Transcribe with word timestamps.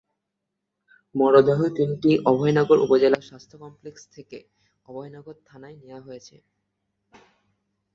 মরদেহ 1.15 1.59
তিনটি 1.77 2.11
অভয়নগর 2.25 2.77
উপজেলা 2.79 3.19
স্বাস্থ্য 3.21 3.55
কমপ্লেক্স 3.57 4.01
থেকে 4.15 4.37
অভয়নগর 4.85 5.35
থানায় 5.45 5.77
নেওয়া 5.81 6.01
হয়েছে। 6.01 6.35